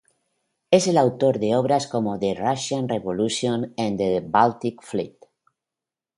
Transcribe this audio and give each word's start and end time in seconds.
Es 0.71 0.87
autor 1.03 1.37
de 1.37 1.55
obras 1.55 1.85
como 1.85 2.17
"The 2.17 2.33
Russian 2.33 2.89
Revolution 2.89 3.75
and 3.77 3.99
the 3.99 4.19
Baltic 4.21 4.81
Fleet. 4.81 5.27